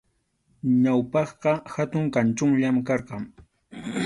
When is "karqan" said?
2.87-3.23